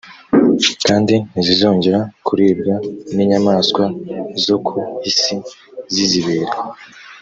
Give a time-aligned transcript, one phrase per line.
[0.87, 2.75] kandi ntizizongera kuribwa
[3.13, 3.83] n inyamaswa
[4.45, 4.75] zo ku
[5.09, 5.35] isi
[5.93, 6.53] zizibera